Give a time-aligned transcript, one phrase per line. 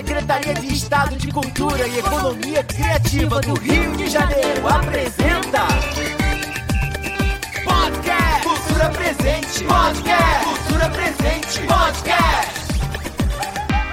[0.00, 5.66] Secretaria de Estado de Cultura e Economia Criativa do Rio de Janeiro apresenta
[7.62, 12.60] Podcast Cultura Presente Podcast Cultura Presente Podcast.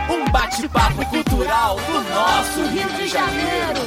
[0.10, 3.82] Um bate-papo cultural do nosso Rio de Janeiro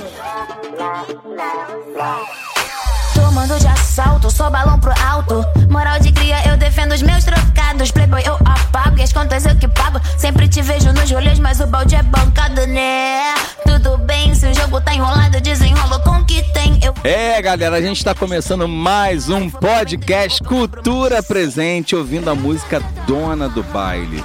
[3.30, 5.46] Tomando de assalto, sou balão pro alto.
[5.70, 7.92] Moral de cria, eu defendo os meus trocados.
[7.92, 10.00] Playboy, eu apago e as contas eu que pago.
[10.18, 13.32] Sempre te vejo nos rolês, mas o balde é bancado, né?
[13.64, 16.80] Tudo bem, se o jogo tá enrolado, desenrolo com o que tem.
[16.82, 16.92] Eu...
[17.04, 23.48] É, galera, a gente tá começando mais um podcast Cultura Presente, ouvindo a música Dona
[23.48, 24.24] do Baile.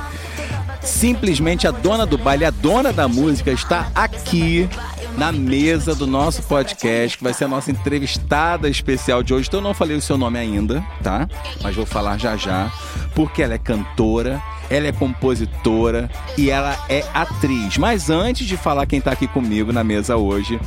[0.82, 4.70] Simplesmente a dona do baile, a dona da música, está aqui
[5.18, 9.48] na mesa do nosso podcast, que vai ser a nossa entrevistada especial de hoje.
[9.48, 11.28] Então eu não falei o seu nome ainda, tá?
[11.62, 12.72] Mas vou falar já já,
[13.14, 17.77] porque ela é cantora, ela é compositora e ela é atriz.
[17.77, 20.60] Mas antes de falar quem tá aqui comigo na mesa hoje,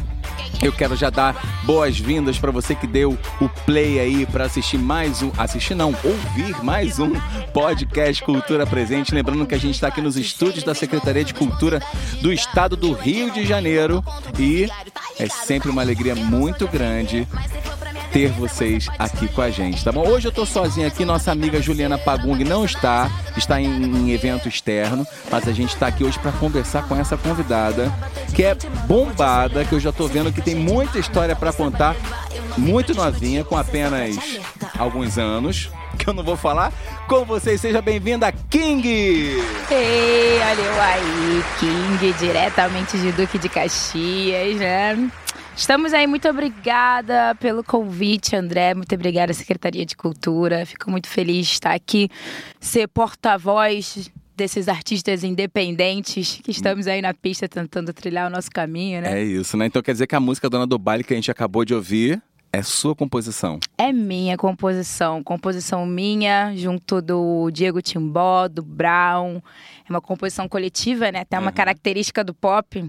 [0.62, 5.22] eu quero já dar boas-vindas para você que deu o play aí para assistir mais
[5.22, 7.12] um, assistir não, ouvir mais um
[7.52, 9.14] podcast Cultura Presente.
[9.14, 11.80] Lembrando que a gente está aqui nos estúdios da Secretaria de Cultura
[12.20, 14.02] do Estado do Rio de Janeiro
[14.38, 14.68] e
[15.18, 17.26] é sempre uma alegria muito grande
[18.18, 20.04] ter vocês aqui com a gente, tá bom?
[20.04, 24.48] Hoje eu tô sozinho aqui, nossa amiga Juliana Pagung não está, está em, em evento
[24.48, 27.92] externo, mas a gente está aqui hoje para conversar com essa convidada
[28.34, 28.56] que é
[28.88, 31.94] bombada, que eu já tô vendo que tem muita história para contar,
[32.56, 34.40] muito novinha, com apenas
[34.76, 36.72] alguns anos, que eu não vou falar.
[37.06, 38.88] Com vocês, seja bem-vinda, King!
[39.70, 45.08] Ei, olha eu aí, King, diretamente de Duque de Caxias, né?
[45.58, 48.74] Estamos aí, muito obrigada pelo convite, André.
[48.74, 50.64] Muito obrigada, Secretaria de Cultura.
[50.64, 52.08] Fico muito feliz de estar aqui,
[52.60, 59.02] ser porta-voz desses artistas independentes que estamos aí na pista tentando trilhar o nosso caminho,
[59.02, 59.20] né?
[59.20, 59.66] É isso, né?
[59.66, 62.22] Então quer dizer que a música Dona do Baile que a gente acabou de ouvir
[62.52, 63.58] é sua composição.
[63.76, 69.42] É minha composição, composição minha, junto do Diego Timbó, do Brown.
[69.86, 71.24] É uma composição coletiva, né?
[71.24, 71.52] Tem uma Uhum.
[71.52, 72.88] característica do pop.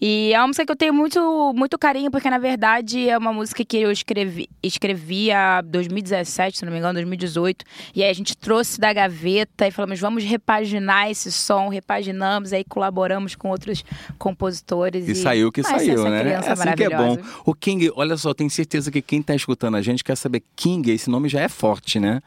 [0.00, 3.32] E é uma música que eu tenho muito, muito carinho, porque na verdade é uma
[3.32, 7.64] música que eu escrevi, escrevi há 2017, se não me engano, 2018.
[7.94, 12.64] E aí a gente trouxe da gaveta e falamos, vamos repaginar esse som, repaginamos, aí
[12.64, 13.84] colaboramos com outros
[14.18, 15.06] compositores.
[15.08, 16.30] E saiu que Nossa, saiu, né?
[16.32, 17.18] É assim que é bom.
[17.44, 20.90] O King, olha só, tenho certeza que quem tá escutando a gente quer saber King,
[20.90, 22.20] esse nome já é forte, né?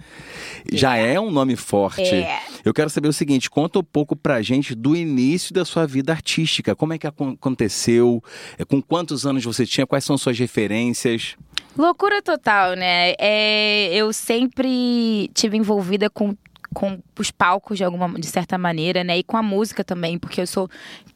[0.71, 2.01] Já é um nome forte.
[2.13, 2.39] É.
[2.63, 6.11] Eu quero saber o seguinte, conta um pouco pra gente do início da sua vida
[6.11, 6.75] artística.
[6.75, 8.23] Como é que acon- aconteceu?
[8.57, 9.85] É, Com quantos anos você tinha?
[9.87, 11.35] Quais são suas referências?
[11.77, 13.13] Loucura total, né?
[13.19, 16.35] É, eu sempre tive envolvida com,
[16.73, 19.17] com os palcos de alguma de certa maneira, né?
[19.17, 20.69] E com a música também, porque eu sou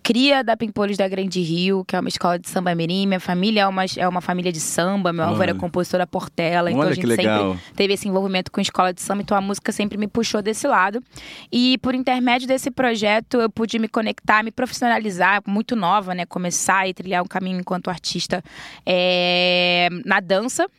[0.07, 3.05] cria da Pimpolhos da Grande Rio, que é uma escola de samba mirim.
[3.05, 6.71] Minha família é uma, é uma família de samba, meu avô era compositor da Portela,
[6.71, 9.69] então Olha a gente sempre teve esse envolvimento com escola de samba, então a música
[9.73, 11.03] sempre me puxou desse lado.
[11.51, 16.25] E por intermédio desse projeto eu pude me conectar, me profissionalizar, muito nova, né?
[16.25, 18.41] Começar e trilhar um caminho enquanto artista
[18.85, 20.69] é, na dança.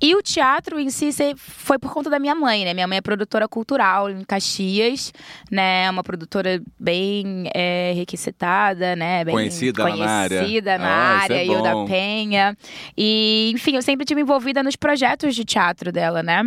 [0.00, 2.72] E o teatro em si foi por conta da minha mãe, né?
[2.72, 5.12] Minha mãe é produtora cultural em Caxias,
[5.50, 5.90] né?
[5.90, 9.24] Uma produtora bem é, requisitada, né?
[9.24, 10.38] Bem Conhecida lá na área.
[10.40, 11.84] Conhecida na Ah, é área, eu da.
[11.86, 12.56] Penha.
[12.96, 16.42] E, enfim, eu sempre tive envolvida nos projetos de teatro dela, né?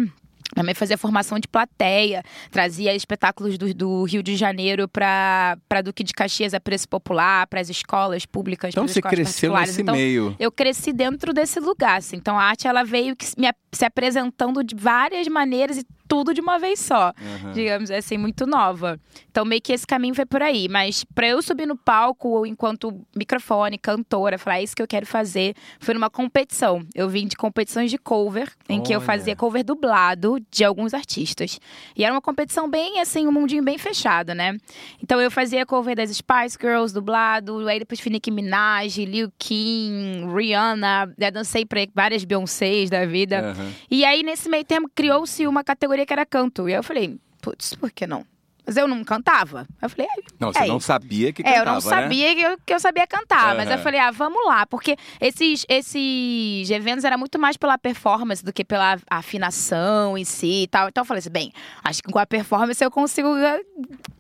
[0.63, 2.21] Mãe fazia formação de plateia,
[2.51, 7.61] trazia espetáculos do, do Rio de Janeiro para Duque de Caxias a preço popular, para
[7.61, 10.35] as escolas públicas, Então você cresceu nesse Então, meio.
[10.37, 12.17] eu cresci dentro desse lugar, assim.
[12.17, 16.33] Então a arte ela veio que se- me, se apresentando de várias maneiras e tudo
[16.33, 17.53] de uma vez só, Aham.
[17.53, 18.99] digamos assim, muito nova.
[19.29, 23.01] Então meio que esse caminho foi por aí, mas para eu subir no palco enquanto
[23.15, 26.85] microfone, cantora, falar "É isso que eu quero fazer, foi numa competição.
[26.93, 29.05] Eu vim de competições de cover, em que eu Olha.
[29.05, 31.57] fazia cover dublado de alguns artistas.
[31.95, 34.57] E era uma competição bem assim, um mundinho bem fechado, né?
[35.01, 40.27] Então eu fazia cover das Spice Girls dublado, aí depois fui Nicki Minaj, Lil Kim,
[40.35, 43.51] Rihanna, dancei pra várias Beyoncés da vida.
[43.51, 43.71] Aham.
[43.89, 46.67] E aí nesse meio tempo criou-se uma categoria que era canto.
[46.67, 48.25] E aí eu falei, putz, por que não?
[48.65, 49.67] Mas eu não cantava.
[49.81, 51.81] Eu falei, "Ai, Não, você é não isso." sabia que É, cantava, eu não né?
[51.81, 55.65] sabia que, eu, que eu sabia cantar, mas eu falei, ah, vamos lá, porque esses,
[55.67, 60.87] esses eventos era muito mais pela performance do que pela afinação em si e tal.
[60.89, 61.51] Então eu falei assim, bem,
[61.83, 63.61] acho que com a performance eu consigo, eh,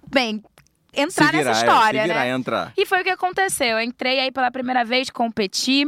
[0.07, 0.43] bem,
[0.91, 2.29] entrar virar, nessa é, história, se virar, né?
[2.31, 2.73] entrar.
[2.75, 3.77] E foi o que aconteceu.
[3.77, 5.85] Eu entrei aí pela primeira vez, competi.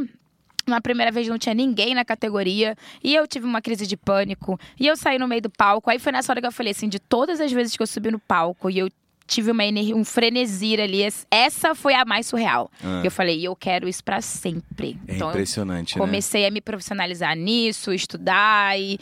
[0.66, 2.76] Na primeira vez não tinha ninguém na categoria.
[3.02, 4.58] E eu tive uma crise de pânico.
[4.78, 5.90] E eu saí no meio do palco.
[5.90, 8.10] Aí foi nessa hora que eu falei assim: de todas as vezes que eu subi
[8.10, 8.88] no palco e eu
[9.26, 11.00] tive uma energia, um frenesi ali.
[11.30, 12.70] Essa foi a mais surreal.
[12.82, 13.02] Ah.
[13.04, 14.98] Eu falei, eu quero isso pra sempre.
[15.08, 16.00] É então, eu impressionante, né?
[16.00, 18.98] comecei a me profissionalizar nisso, estudar e,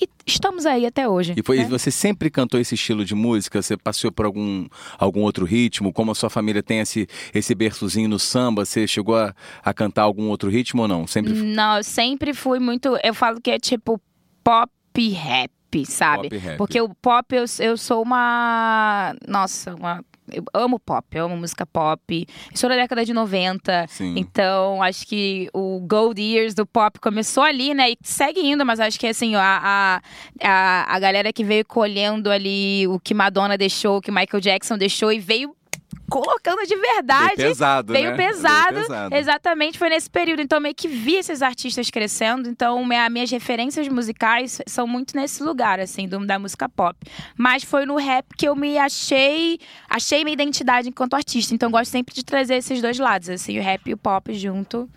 [0.00, 1.34] e estamos aí até hoje.
[1.36, 1.68] E foi, né?
[1.68, 3.60] você sempre cantou esse estilo de música?
[3.62, 4.66] Você passou por algum,
[4.98, 5.92] algum outro ritmo?
[5.92, 10.02] Como a sua família tem esse, esse berçozinho no samba, você chegou a, a cantar
[10.02, 11.06] algum outro ritmo ou não?
[11.06, 12.98] Sempre Não, eu sempre fui muito.
[13.02, 14.00] Eu falo que é tipo
[14.42, 15.50] pop rap,
[15.86, 16.28] sabe?
[16.28, 16.56] Pop rap.
[16.58, 19.14] Porque o pop, eu, eu sou uma.
[19.26, 20.04] Nossa, uma.
[20.30, 22.26] Eu amo pop, eu amo música pop.
[22.50, 23.86] Eu sou da década de 90.
[23.88, 24.14] Sim.
[24.16, 27.90] Então, acho que o Gold Years do pop começou ali, né?
[27.90, 30.02] E segue indo, mas acho que assim, a, a,
[30.42, 34.78] a, a galera que veio colhendo ali o que Madonna deixou, o que Michael Jackson
[34.78, 35.54] deixou e veio
[36.08, 37.36] colocando de verdade.
[37.36, 38.16] Veio pesado, Veio né?
[38.16, 39.14] pesado, Veio pesado.
[39.14, 40.42] Exatamente, foi nesse período.
[40.42, 42.48] Então, meio que vi esses artistas crescendo.
[42.48, 46.96] Então, minha, minhas referências musicais são muito nesse lugar, assim, do, da música pop.
[47.36, 49.58] Mas foi no rap que eu me achei,
[49.88, 51.54] achei minha identidade enquanto artista.
[51.54, 54.32] Então, eu gosto sempre de trazer esses dois lados, assim, o rap e o pop
[54.34, 54.88] junto.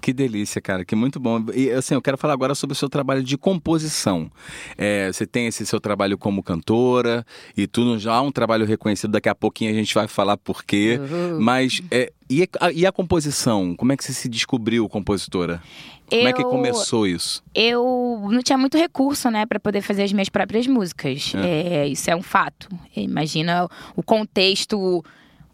[0.00, 1.44] Que delícia, cara, que muito bom.
[1.54, 4.30] E assim, eu quero falar agora sobre o seu trabalho de composição.
[4.76, 7.24] É, você tem esse seu trabalho como cantora
[7.56, 9.10] e tudo já é um trabalho reconhecido.
[9.12, 10.98] Daqui a pouquinho a gente vai falar por quê.
[11.38, 13.74] Mas é, e, a, e a composição?
[13.76, 15.62] Como é que você se descobriu compositora?
[16.08, 17.42] Como é que começou isso?
[17.54, 21.32] eu não tinha muito recurso, né, para poder fazer as minhas próprias músicas.
[21.36, 21.76] É.
[21.76, 22.68] É, isso é um fato.
[22.96, 25.04] Imagina o contexto.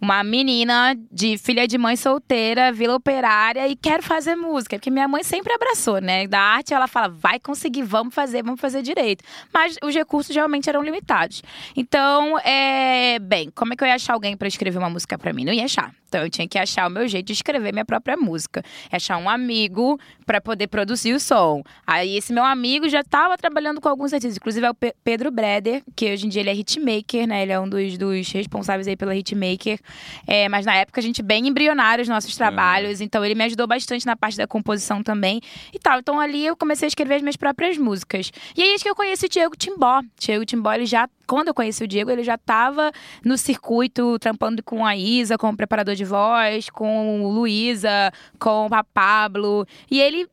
[0.00, 4.76] Uma menina de filha de mãe solteira, vila operária e quero fazer música.
[4.76, 6.26] Porque minha mãe sempre abraçou, né?
[6.26, 9.24] Da arte ela fala, vai conseguir, vamos fazer, vamos fazer direito.
[9.52, 11.42] Mas os recursos realmente eram limitados.
[11.74, 13.18] Então, é...
[13.18, 15.44] bem, como é que eu ia achar alguém para escrever uma música para mim?
[15.44, 15.94] Não ia achar.
[16.08, 18.62] Então eu tinha que achar o meu jeito de escrever minha própria música.
[18.90, 21.62] Achar um amigo para poder produzir o som.
[21.86, 25.30] Aí esse meu amigo já estava trabalhando com alguns artistas, inclusive é o Pe- Pedro
[25.30, 27.42] Breder, que hoje em dia ele é hitmaker, né?
[27.42, 29.78] Ele é um dos, dos responsáveis aí pela hitmaker.
[30.26, 33.66] É, mas na época a gente bem embrionário os nossos trabalhos, então ele me ajudou
[33.66, 35.40] bastante na parte da composição também
[35.72, 35.98] e tal.
[35.98, 38.30] Então ali eu comecei a escrever as minhas próprias músicas.
[38.56, 40.02] E aí acho que eu conheci o Diego Timbó.
[40.18, 42.92] Diego Timbó, ele já quando eu conheci o Diego, ele já estava
[43.24, 48.82] no circuito, trampando com a Isa, com o preparador de voz, com Luísa, com a
[48.82, 49.66] Pablo.
[49.90, 50.28] E ele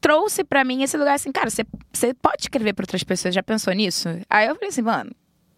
[0.00, 1.64] trouxe pra mim esse lugar assim, cara, você
[2.14, 4.08] pode escrever pra outras pessoas, já pensou nisso?
[4.30, 5.10] Aí eu falei assim, mano.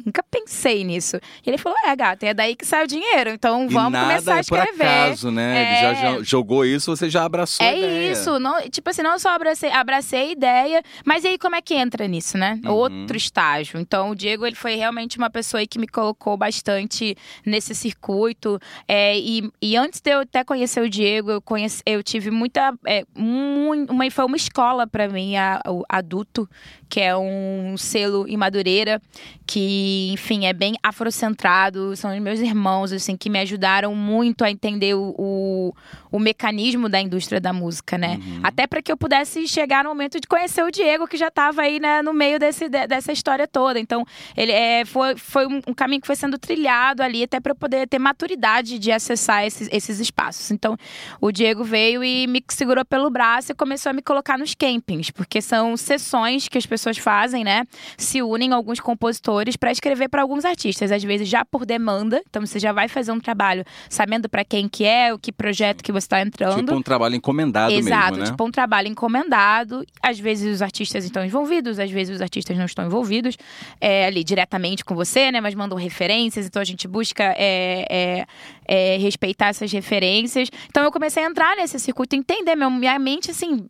[0.04, 1.16] Nunca pensei nisso.
[1.44, 3.30] E ele falou: É, gata, é daí que sai o dinheiro.
[3.30, 4.84] Então e vamos começar a é por escrever.
[4.86, 5.62] acaso, né?
[5.62, 6.16] Ele já É.
[6.16, 8.12] jo- jogou isso, você já abraçou a É ideia.
[8.12, 11.60] isso, não, tipo assim, não só abracei, abracei a ideia, mas e aí como é
[11.60, 12.58] que entra nisso, né?
[12.64, 12.72] Uhum.
[12.72, 13.78] Outro estágio.
[13.80, 18.58] Então, o Diego, ele foi realmente uma pessoa aí que me colocou bastante nesse circuito.
[18.86, 22.72] É, e, e antes de eu até conhecer o Diego, eu, conheci, eu tive muita.
[22.86, 26.48] É, mui- uma, foi uma escola pra mim, a, o Adulto,
[26.88, 29.00] que é um selo em Madureira,
[29.46, 31.94] que, enfim, é bem afrocentrado.
[31.96, 35.74] São os meus irmãos, assim, que me ajudaram muito a entender o, o,
[36.10, 38.18] o mecanismo da indústria da música, né?
[38.42, 41.62] Até para que eu pudesse chegar no momento de conhecer o Diego, que já estava
[41.62, 43.78] aí né, no meio desse, de- dessa história toda.
[43.78, 44.04] Então,
[44.36, 47.56] ele é, foi, foi um, um caminho que foi sendo trilhado ali, até para eu
[47.56, 50.50] poder ter maturidade de acessar esses, esses espaços.
[50.50, 50.76] Então,
[51.20, 55.10] o Diego veio e me segurou pelo braço e começou a me colocar nos campings,
[55.10, 57.64] porque são sessões que as pessoas fazem, né?
[57.96, 62.22] Se unem alguns compositores para escrever para alguns artistas, às vezes já por demanda.
[62.28, 65.82] Então, você já vai fazer um trabalho sabendo para quem que é, o que projeto
[65.82, 66.58] que você está entrando.
[66.58, 68.30] Tipo um trabalho encomendado Exato, mesmo, né?
[68.30, 69.84] tipo um trabalho encomendado.
[70.02, 73.36] Às vezes os artistas estão envolvidos, às vezes os artistas não estão envolvidos
[73.80, 75.40] é, ali diretamente com você, né?
[75.40, 78.26] Mas mandam referências, então a gente busca é, é,
[78.66, 80.48] é, respeitar essas referências.
[80.68, 83.66] Então eu comecei a entrar nesse circuito, entender, meu, minha mente assim.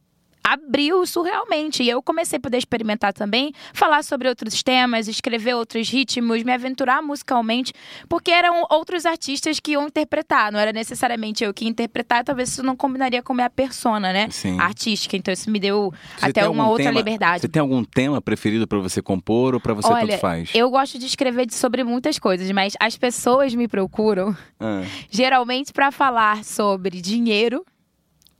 [0.52, 1.82] Abriu surrealmente.
[1.82, 6.52] E eu comecei a poder experimentar também, falar sobre outros temas, escrever outros ritmos, me
[6.52, 7.72] aventurar musicalmente,
[8.08, 10.50] porque eram outros artistas que iam interpretar.
[10.50, 14.12] Não era necessariamente eu que ia interpretar, talvez isso não combinaria com a minha persona,
[14.12, 14.28] né?
[14.30, 14.58] Sim.
[14.58, 15.16] Artística.
[15.16, 17.40] Então isso me deu Você até uma outra tema- liberdade.
[17.42, 20.50] Você tem algum tema preferido pra você compor ou pra você Olha, tanto faz?
[20.54, 25.90] eu gosto de escrever sobre muitas coisas, mas as pessoas me procuram Ah, geralmente para
[25.90, 27.64] falar sobre dinheiro,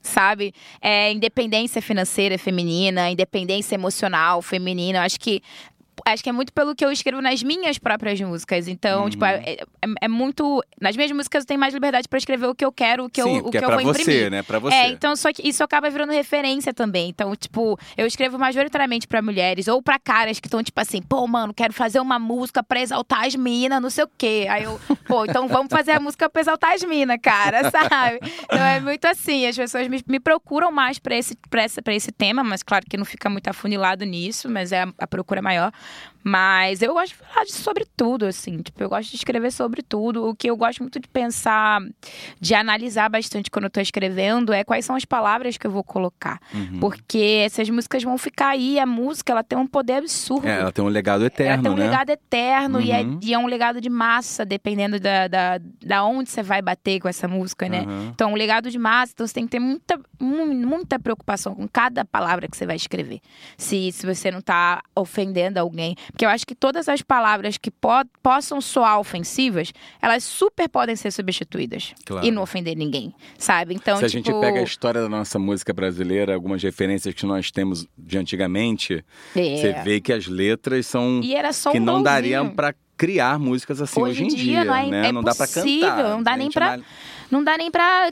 [0.01, 0.53] sabe?
[0.81, 4.99] É, independência financeira feminina, independência emocional feminina.
[4.99, 5.41] Eu acho que
[6.05, 8.67] acho que é muito pelo que eu escrevo nas minhas próprias músicas.
[8.69, 9.09] Então, Uhum.
[9.09, 9.25] tipo,
[9.81, 12.71] é, é- muito nas minhas músicas eu tenho mais liberdade para escrever o que eu
[12.71, 14.31] quero, o que Sim, eu o que é eu pra vou você, imprimir.
[14.31, 14.43] né?
[14.43, 14.75] Pra você.
[14.75, 17.09] É, então só que isso acaba virando referência também.
[17.09, 21.25] Então, tipo, eu escrevo majoritariamente pra mulheres ou pra caras que estão tipo assim, pô,
[21.27, 24.47] mano, quero fazer uma música pra exaltar as minas, não sei o quê.
[24.49, 28.19] Aí eu, pô, então vamos fazer a música pra exaltar as minas, cara, sabe?
[28.43, 31.93] Então é muito assim, as pessoas me, me procuram mais pra esse, pra, esse, pra
[31.93, 35.41] esse tema, mas claro que não fica muito afunilado nisso, mas é a, a procura
[35.41, 35.71] maior.
[36.23, 38.61] Mas eu gosto de falar de sobre tudo, assim.
[38.61, 40.27] Tipo, eu gosto de escrever sobre tudo.
[40.27, 41.81] O que eu gosto muito de pensar,
[42.39, 45.83] de analisar bastante quando eu tô escrevendo, é quais são as palavras que eu vou
[45.83, 46.39] colocar.
[46.53, 46.79] Uhum.
[46.79, 48.79] Porque essas músicas vão ficar aí.
[48.79, 50.47] A música, ela tem um poder absurdo.
[50.47, 51.83] É, ela tem um legado eterno, ela tem um né?
[51.85, 53.19] legado eterno e, é, Uhum.
[53.23, 57.07] e é um legado de massa, dependendo da, da, da onde você vai bater com
[57.07, 57.81] essa música, né?
[57.87, 58.09] Uhum.
[58.13, 61.67] Então, um legado de massa, então você tem que ter muita, mu- muita preocupação com
[61.67, 63.19] cada palavra que você vai escrever.
[63.57, 65.95] Se, se você não tá ofendendo alguém.
[66.11, 67.89] Porque eu acho que todas as palavras que po
[68.21, 71.93] possam soar ofensivas, elas super podem ser substituídas.
[72.05, 72.25] Claro.
[72.25, 73.73] E não ofender ninguém, sabe?
[73.73, 74.25] Então, Se a tipo...
[74.31, 79.03] gente pega a história da nossa música brasileira, algumas referências que nós temos de antigamente,
[79.35, 79.57] é.
[79.57, 83.39] você vê que as letras são E era só um que não dariam pra criar
[83.39, 85.07] músicas assim hoje, Hoje em em dia, não é- né?
[85.07, 86.09] é não dá pra possível, cantar.
[86.09, 86.83] não dá A nem ana-
[87.31, 88.11] Não dá nem pra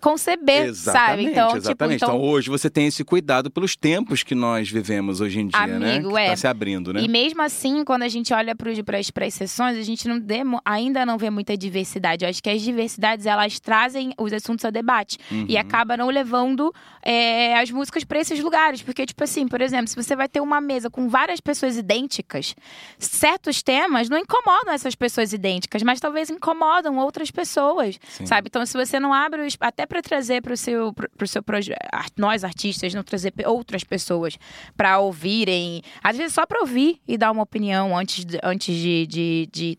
[0.00, 1.24] conceber, Exatamente, sabe?
[1.24, 1.68] Então, exatamente.
[1.68, 5.48] tipo, então, Então, hoje você tem esse cuidado pelos tempos que nós vivemos hoje em
[5.48, 5.96] dia, né?
[5.96, 6.30] Amigo, Que é.
[6.30, 7.00] Tá se abrindo, né?
[7.00, 11.04] E mesmo assim, quando a gente olha para as sessões, a gente não demo, ainda
[11.04, 12.24] não vê muita diversidade.
[12.24, 15.18] Eu acho que as diversidades, elas trazem os assuntos a debate.
[15.30, 15.46] Uhum.
[15.48, 16.72] E acaba não levando
[17.02, 18.82] é, as músicas para esses lugares.
[18.82, 22.54] Porque, tipo assim, por exemplo, se você vai ter uma mesa com várias pessoas idênticas,
[22.98, 28.26] certos temas não incomodam essas pessoas idênticas, mas talvez incomodam outras pessoas, Sim.
[28.26, 28.45] sabe?
[28.46, 31.80] Então, se você não abre, o até para trazer para o seu, pro, seu projeto,
[32.16, 34.38] nós artistas, não trazer outras pessoas
[34.76, 39.06] para ouvirem, às vezes só para ouvir e dar uma opinião antes de, antes de,
[39.06, 39.78] de, de,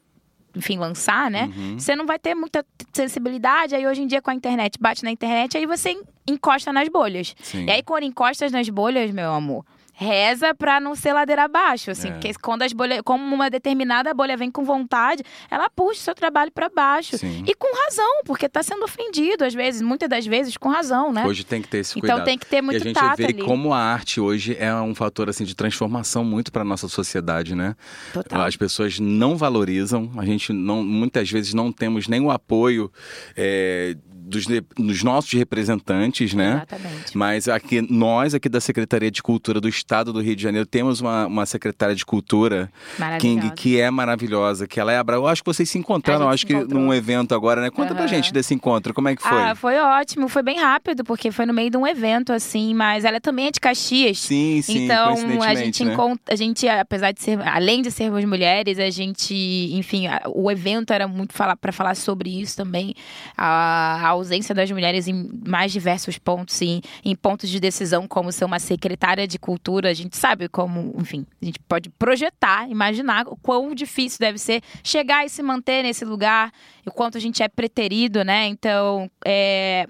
[0.55, 1.51] enfim, lançar, né?
[1.55, 1.79] Uhum.
[1.79, 3.74] Você não vai ter muita sensibilidade.
[3.74, 6.89] Aí hoje em dia com a internet, bate na internet, aí você en- encosta nas
[6.89, 7.33] bolhas.
[7.41, 7.65] Sim.
[7.65, 9.65] E aí quando encostas nas bolhas, meu amor,
[10.00, 12.12] reza pra não ser ladeira abaixo, assim, É.
[12.12, 16.13] porque quando as bolhas, como uma determinada bolha vem com vontade, ela puxa o seu
[16.13, 17.18] trabalho pra baixo.
[17.18, 17.44] Sim.
[17.48, 21.25] E com razão, porque tá sendo ofendido às vezes, muitas das vezes com razão, né?
[21.25, 22.25] Hoje tem que ter esse então cuidado.
[22.25, 23.42] tem que ter E muito a gente vê ali.
[23.44, 27.75] como a arte hoje é um fator assim de transformação muito para nossa sociedade, né?
[28.13, 28.42] Total.
[28.44, 32.92] As pessoas não valorizam, a gente não, muitas vezes não temos nem o apoio
[33.36, 33.96] é,
[34.27, 36.63] dos, dos nossos representantes, né?
[36.67, 37.17] Exatamente.
[37.17, 41.01] Mas aqui, nós aqui da Secretaria de Cultura do Estado do Rio de Janeiro temos
[41.01, 42.72] uma, uma secretária de cultura,
[43.19, 45.15] King, que é maravilhosa, que ela é abra.
[45.15, 46.81] Eu acho que vocês se encontraram, acho que encontrou.
[46.81, 47.69] num evento agora, né?
[47.69, 48.07] Conta pra Aham.
[48.07, 49.41] gente desse encontro, como é que foi?
[49.41, 53.05] Ah, foi ótimo, foi bem rápido, porque foi no meio de um evento, assim, mas
[53.05, 54.19] ela também é de Caxias.
[54.19, 55.93] Sim, sim, então, a gente né?
[55.93, 59.34] encontra, a gente, apesar de ser, além de sermos mulheres, a gente,
[59.74, 62.93] enfim, o evento era muito falar para falar sobre isso também,
[63.38, 68.31] a, a ausência das mulheres em mais diversos pontos, em, em pontos de decisão, como
[68.31, 73.27] ser uma secretária de cultura, a gente sabe como, enfim, a gente pode projetar, imaginar
[73.27, 76.51] o quão difícil deve ser chegar e se manter nesse lugar,
[76.86, 78.45] o quanto a gente é preterido, né?
[78.47, 79.88] Então, é,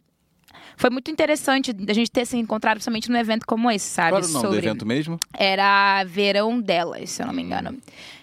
[0.75, 4.11] foi muito interessante a gente ter se encontrado principalmente num evento como esse, sabe?
[4.11, 5.19] Qual era o nome do Sobre- evento mesmo?
[5.33, 7.75] Era Verão Delas, se eu não me engano.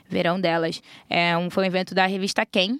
[0.09, 0.81] Verão Delas.
[1.09, 2.79] É um, foi um evento da revista Quem.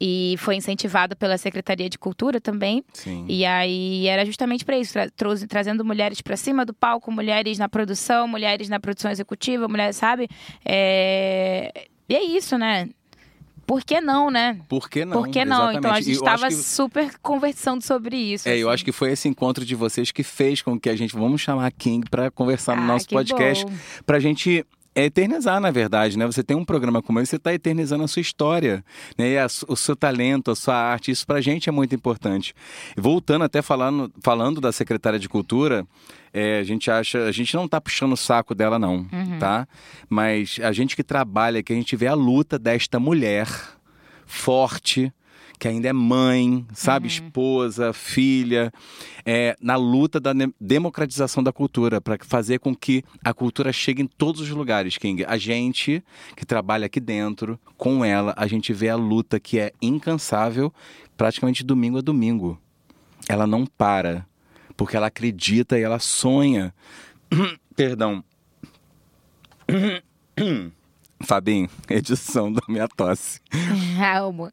[0.00, 2.84] E foi incentivado pela Secretaria de Cultura também.
[2.92, 3.24] Sim.
[3.28, 5.08] E aí era justamente para isso, tra-
[5.48, 10.28] trazendo mulheres para cima do palco, mulheres na produção, mulheres na produção executiva, mulheres, sabe?
[10.64, 11.86] É...
[12.08, 12.88] E é isso, né?
[13.66, 14.60] Por que não, né?
[14.68, 15.12] Por que não?
[15.22, 15.72] Por que não?
[15.72, 16.04] Então a Exatamente.
[16.04, 18.48] gente eu estava que- super conversando sobre isso.
[18.48, 18.74] É, eu assim.
[18.74, 21.66] acho que foi esse encontro de vocês que fez com que a gente vamos chamar
[21.66, 23.72] a King para conversar no Ah, nosso que podcast, bom.
[24.06, 24.64] pra gente
[25.04, 26.24] eternizar, na verdade, né?
[26.26, 28.82] Você tem um programa como esse, você está eternizando a sua história,
[29.18, 29.30] né?
[29.32, 32.54] E a o seu talento, a sua arte, isso pra gente é muito importante.
[32.96, 35.86] Voltando até falando, falando da secretária de Cultura,
[36.32, 39.38] é, a gente acha, a gente não tá puxando o saco dela não, Uhum.
[39.38, 39.66] tá?
[40.08, 43.46] Mas a gente que trabalha, que a gente vê a luta desta mulher
[44.26, 45.12] forte,
[45.58, 48.72] que ainda é mãe, sabe, esposa, filha,
[49.24, 54.06] é, na luta da democratização da cultura, para fazer com que a cultura chegue em
[54.06, 55.24] todos os lugares, King.
[55.24, 56.02] A gente
[56.36, 60.72] que trabalha aqui dentro, com ela, a gente vê a luta que é incansável,
[61.16, 62.60] praticamente domingo a domingo.
[63.28, 64.26] Ela não para,
[64.76, 66.74] porque ela acredita e ela sonha.
[67.74, 68.22] Perdão.
[71.24, 73.40] Fabinho, edição da minha tosse.
[73.98, 74.52] Calma.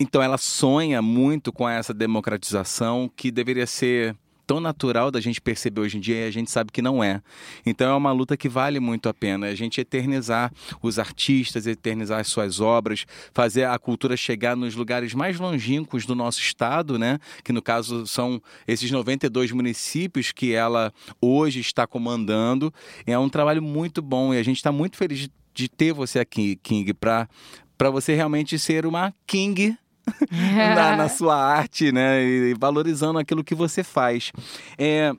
[0.00, 5.82] Então ela sonha muito com essa democratização que deveria ser tão natural da gente perceber
[5.82, 7.20] hoje em dia e a gente sabe que não é.
[7.66, 9.46] Então é uma luta que vale muito a pena.
[9.46, 10.50] A gente eternizar
[10.80, 16.14] os artistas, eternizar as suas obras, fazer a cultura chegar nos lugares mais longínquos do
[16.14, 17.18] nosso estado, né?
[17.44, 22.72] Que no caso são esses 92 municípios que ela hoje está comandando.
[23.06, 26.20] É um trabalho muito bom e a gente está muito feliz de- de ter você
[26.20, 27.28] aqui, King, para
[27.76, 29.76] para você realmente ser uma King
[30.74, 32.22] na, na sua arte, né?
[32.22, 34.32] E valorizando aquilo que você faz.
[34.76, 35.12] É,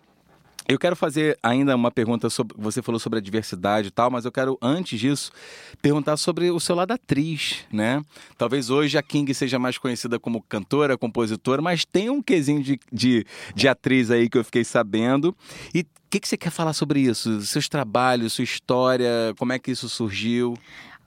[0.67, 2.55] Eu quero fazer ainda uma pergunta sobre.
[2.60, 5.31] Você falou sobre a diversidade e tal, mas eu quero, antes disso,
[5.81, 8.03] perguntar sobre o seu lado atriz, né?
[8.38, 12.79] Talvez hoje a King seja mais conhecida como cantora, compositora, mas tem um quesinho de,
[12.93, 15.36] de, de atriz aí que eu fiquei sabendo.
[15.74, 17.41] E o que, que você quer falar sobre isso?
[17.41, 20.55] Seus trabalhos, sua história, como é que isso surgiu?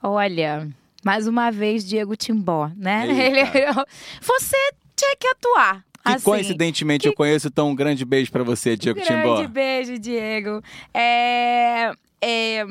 [0.01, 0.67] Olha,
[1.03, 3.05] mais uma vez, Diego Timbó, né?
[3.09, 3.57] Eita.
[3.57, 3.85] Ele,
[4.21, 4.57] você
[4.95, 5.83] tinha que atuar.
[6.05, 6.23] Que assim.
[6.25, 9.47] coincidentemente eu conheço, então um grande beijo pra você, Diego Grande Timbó.
[9.47, 10.61] beijo, Diego.
[10.93, 11.91] É,
[12.21, 12.65] é,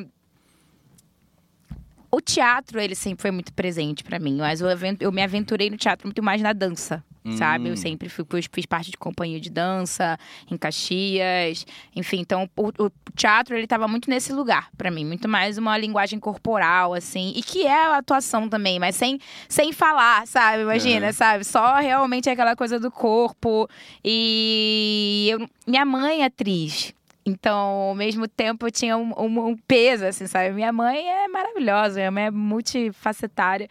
[2.11, 5.71] O teatro, ele sempre foi muito presente pra mim, mas eu, aven- eu me aventurei
[5.71, 7.03] no teatro muito mais na dança.
[7.37, 7.67] Sabe?
[7.69, 7.73] Hum.
[7.73, 10.19] Eu sempre fui, fiz, parte de companhia de dança,
[10.51, 11.65] em Caxias,
[11.95, 12.19] enfim.
[12.21, 15.05] Então, o, o teatro, ele tava muito nesse lugar pra mim.
[15.05, 17.33] Muito mais uma linguagem corporal, assim.
[17.37, 20.63] E que é a atuação também, mas sem, sem falar, sabe?
[20.63, 21.13] Imagina, É.
[21.13, 21.45] sabe?
[21.45, 23.69] Só realmente aquela coisa do corpo.
[24.05, 26.93] E eu- minha mãe é atriz.
[27.25, 30.53] Então, ao mesmo tempo, eu tinha um, um- um peso, assim, sabe?
[30.53, 33.69] Minha mãe é maravilhosa, minha mãe é multifacetária.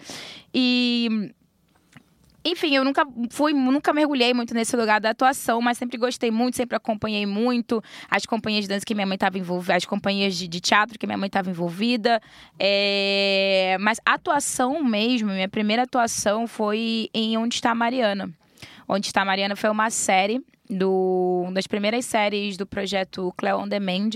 [0.54, 1.32] E.
[2.44, 6.58] Enfim, eu nunca fui, nunca mergulhei muito nesse lugar da atuação, mas sempre gostei muito,
[6.58, 10.48] sempre acompanhei muito as companhias de dança que minha mãe estava envolvida, as companhias de,
[10.48, 12.20] de teatro que minha mãe estava envolvida.
[12.60, 18.30] É, Mas atuação mesmo, minha primeira atuação foi em Onde Está Mariana.
[18.88, 23.68] Onde Está Mariana foi uma série do, uma das primeiras séries do projeto Cleo On
[23.68, 24.12] Demand,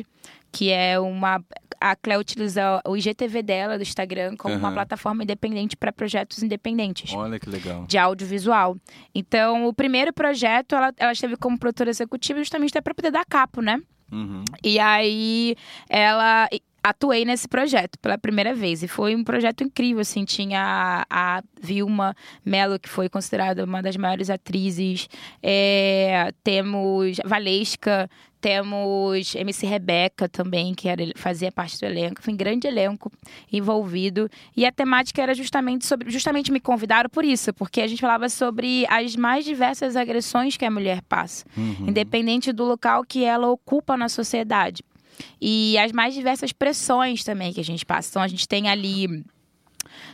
[0.52, 1.44] que é uma.
[1.80, 4.76] A Cleo utiliza o IGTV dela, do Instagram, como uma Aham.
[4.76, 7.86] plataforma independente para projetos independentes Olha que legal.
[7.86, 8.78] de audiovisual.
[9.14, 13.62] Então, o primeiro projeto, ela, ela esteve como produtora executiva justamente para poder dar capo,
[13.62, 13.82] né?
[14.12, 14.46] Uhum.
[14.64, 15.56] E aí,
[15.90, 16.48] ela
[16.90, 18.84] atuei nesse projeto pela primeira vez.
[18.84, 20.24] E foi um projeto incrível assim.
[20.24, 22.16] Tinha a, a Vilma
[22.46, 25.08] Mello que foi considerada uma das maiores atrizes.
[25.42, 28.10] É, temos Valesca
[28.42, 32.22] temos MC Rebeca também que era, fazia parte do elenco.
[32.22, 33.12] Foi um grande elenco
[33.52, 34.30] envolvido.
[34.56, 38.30] E a temática era justamente sobre justamente me convidaram por isso porque a gente falava
[38.30, 41.88] sobre as mais diversas agressões que a mulher passa Uhum.
[41.88, 44.84] independente do local que ela ocupa na sociedade.
[45.42, 48.10] E as mais diversas pressões também que a gente passa.
[48.10, 49.24] Então a gente tem ali,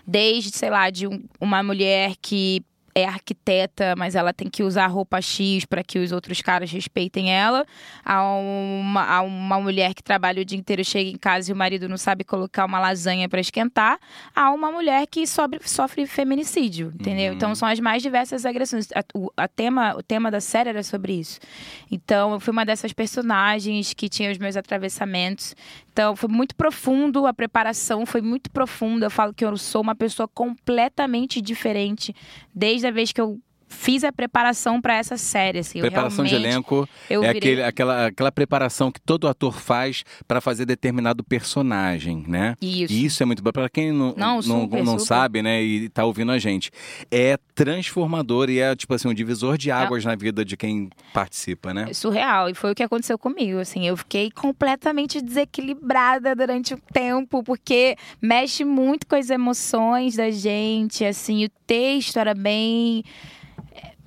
[0.05, 4.87] desde, sei lá, de um- uma mulher que é arquiteta, mas ela tem que usar
[4.87, 7.65] roupa X para que os outros caras respeitem ela.
[8.03, 11.55] A uma, a uma mulher que trabalha o dia inteiro, chega em casa e o
[11.55, 13.97] marido não sabe colocar uma lasanha para esquentar.
[14.35, 17.33] A uma mulher que sobre- sofre feminicídio, entendeu?
[17.33, 18.87] Então são as mais diversas agressões.
[18.93, 21.39] A- o, a tema, o tema da série era sobre isso.
[21.89, 25.55] Então, eu fui uma dessas personagens que tinha os meus atravessamentos.
[25.91, 29.07] Então, foi muito profundo, a preparação foi muito profunda.
[29.07, 32.15] Eu falo que eu sou uma pessoa completamente diferente
[32.53, 33.39] desde a vez que eu
[33.71, 35.59] fiz a preparação para essa série.
[35.59, 40.39] Assim, Preparação de elenco é virei- aquele, aquela, aquela preparação que todo ator faz para
[40.41, 42.55] fazer determinado personagem, né?
[42.61, 42.93] Isso.
[42.93, 43.51] E isso é muito bom.
[43.51, 45.05] Para quem não, Não, não, super, não super.
[45.05, 46.69] sabe, né, e tá ouvindo a gente,
[47.09, 51.73] é transformador e é, tipo assim, um divisor de águas na vida de quem participa,
[51.73, 51.87] né?
[51.89, 52.49] É surreal.
[52.49, 53.59] E foi o que aconteceu comigo.
[53.59, 60.29] Assim, eu fiquei completamente desequilibrada durante o tempo, porque mexe muito com as emoções da
[60.29, 61.05] gente.
[61.05, 63.03] Assim, o texto era bem,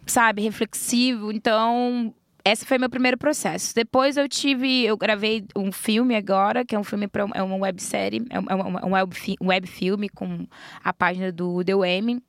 [0.06, 1.32] sabe, reflexivo.
[1.32, 2.14] Então.
[2.46, 3.74] Esse foi meu primeiro processo.
[3.74, 7.56] Depois eu tive, eu gravei um filme agora, que é um filme para é uma
[7.56, 10.46] websérie, é um, é um, é um web, web filme com
[10.84, 11.72] a página do The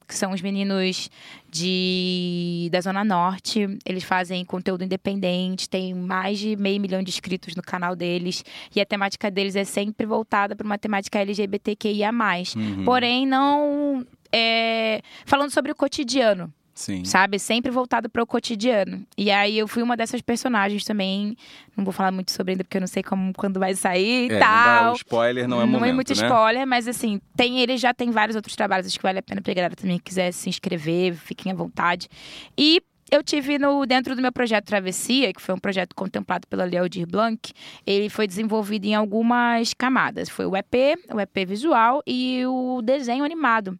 [0.07, 1.09] que são os meninos
[1.51, 3.77] de da Zona Norte.
[3.85, 8.41] Eles fazem conteúdo independente, tem mais de meio milhão de inscritos no canal deles.
[8.73, 12.09] E a temática deles é sempre voltada para uma temática LGBTQIA.
[12.55, 12.85] Uhum.
[12.85, 14.05] Porém, não.
[14.31, 17.05] é, falando sobre o cotidiano, Sim.
[17.05, 17.39] sabe?
[17.39, 19.05] Sempre voltado para o cotidiano.
[19.17, 21.37] E aí eu fui uma dessas personagens também.
[21.75, 24.33] Não vou falar muito sobre ainda, porque eu não sei como, quando vai sair e
[24.33, 24.91] É, não tal.
[24.91, 26.21] o spoiler, não é momento, muito né?
[26.21, 29.41] spoiler, mas assim, tem ele já tem vários outros trabalhos, acho que vale a pena
[29.41, 32.09] pra galera também que quiser se inscrever, fiquem à vontade.
[32.57, 32.81] E
[33.15, 37.07] eu tive no dentro do meu projeto Travessia, que foi um projeto contemplado pela Lealdir
[37.07, 37.51] Blanc,
[37.85, 40.29] ele foi desenvolvido em algumas camadas.
[40.29, 43.77] Foi o EP, o EP visual e o desenho animado.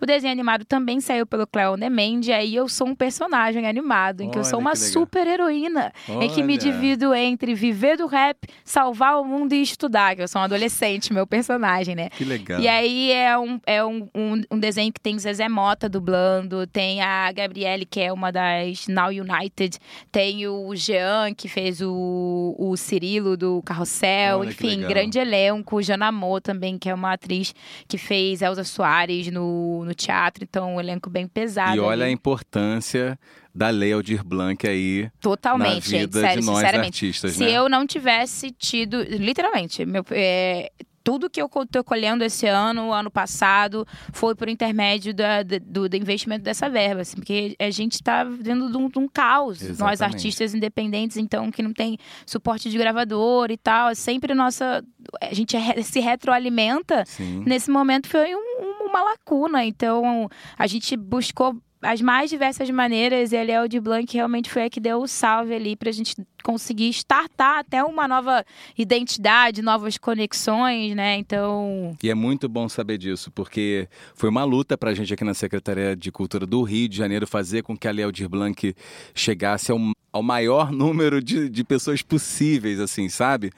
[0.00, 3.66] O desenho animado também saiu pelo Cleo On Demand, e aí eu sou um personagem
[3.66, 6.62] animado, em que eu sou Olha uma super heroína, em que me Olha.
[6.62, 11.12] divido entre viver do rap, salvar o mundo e estudar, que eu sou um adolescente,
[11.12, 12.08] meu personagem, né?
[12.10, 12.60] Que legal.
[12.60, 17.00] E aí é, um, é um, um, um desenho que tem Zezé Mota dublando, tem
[17.02, 19.78] a Gabriele, que é uma das Now United,
[20.12, 25.82] tem o Jean, que fez o, o Cirilo do Carrossel, Olha enfim, grande elenco.
[25.82, 27.54] Janamô também, que é uma atriz
[27.86, 31.76] que fez Elza Soares no, no teatro, então um elenco bem pesado.
[31.76, 32.14] E olha a ali.
[32.14, 33.18] importância
[33.54, 37.04] da Lei Aldir Blanc aí Totalmente, na gente, vida sério, de nós sinceramente.
[37.06, 37.50] artistas, Se né?
[37.50, 40.70] eu não tivesse tido, literalmente, meu, é,
[41.08, 45.96] tudo que eu tô colhendo esse ano, ano passado, foi por intermédio da- do, do
[45.96, 49.62] investimento dessa verba, assim, porque a gente está vendo de um, de um caos.
[49.62, 50.02] Nós, Exatamente.
[50.02, 54.84] artistas independentes, então, que não tem suporte de gravador e tal, é sempre nossa.
[55.22, 57.42] A gente re- se retroalimenta Sim.
[57.46, 59.64] nesse momento foi um- uma lacuna.
[59.64, 64.64] Então, a gente buscou as mais diversas maneiras e a Léo de Blanc realmente foi
[64.64, 68.44] a que deu o salve ali pra gente conseguir startar até uma nova
[68.76, 71.16] identidade, novas conexões, né?
[71.16, 75.34] Então, E é muito bom saber disso, porque foi uma luta pra gente aqui na
[75.34, 78.74] Secretaria de Cultura do Rio de Janeiro fazer com que a Lei Aldir Blanc
[79.14, 79.78] chegasse ao,
[80.12, 83.50] ao maior número de, de pessoas possíveis, assim, sabe?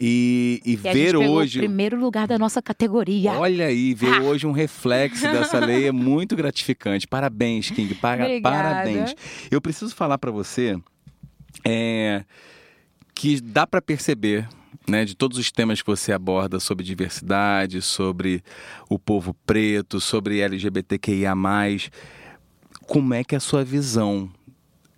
[0.00, 1.58] E, e e ver hoje.
[1.58, 3.32] o primeiro lugar da nossa categoria.
[3.32, 4.22] Olha aí, ver Ah.
[4.22, 7.06] hoje um reflexo dessa lei é muito gratificante.
[7.06, 7.94] Parabéns, King.
[7.94, 8.56] Para, Obrigada.
[8.56, 9.14] parabéns.
[9.50, 10.78] Eu preciso falar pra você
[11.64, 12.24] é,
[13.14, 14.48] que dá pra perceber,
[14.88, 18.42] né, de todos os temas que você aborda sobre diversidade, sobre
[18.88, 21.34] o povo preto, sobre LGBTQIA+,
[22.86, 24.28] como é que é a sua visão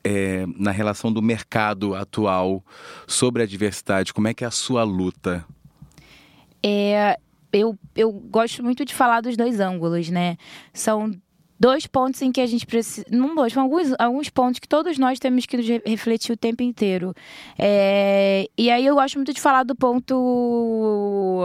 [0.04, 2.64] é, na relação do mercado atual
[3.06, 4.12] sobre a diversidade?
[4.12, 5.44] Como é que é a sua luta?
[6.62, 7.18] É,
[7.52, 10.36] eu, eu gosto muito de falar dos dois ângulos, né?
[10.72, 11.12] São
[11.58, 13.06] dois pontos em que a gente precisa.
[13.10, 16.62] Não dois, são alguns, alguns pontos que todos nós temos que re- refletir o tempo
[16.62, 17.14] inteiro.
[17.58, 21.42] É, e aí eu gosto muito de falar do ponto.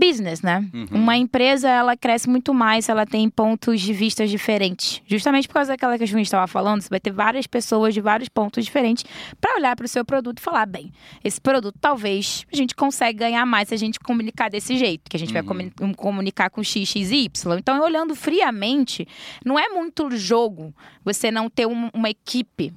[0.00, 0.66] Business, né?
[0.90, 5.02] Uma empresa, ela cresce muito mais se ela tem pontos de vista diferentes.
[5.06, 8.00] Justamente por causa daquela que a gente estava falando, você vai ter várias pessoas de
[8.00, 9.04] vários pontos diferentes
[9.40, 10.90] para olhar para o seu produto e falar, bem,
[11.22, 15.16] esse produto talvez a gente consiga ganhar mais se a gente comunicar desse jeito, que
[15.16, 17.58] a gente vai comuni- comunicar com X, X e Y.
[17.58, 19.06] Então, olhando friamente,
[19.44, 22.72] não é muito jogo você não ter um- uma equipe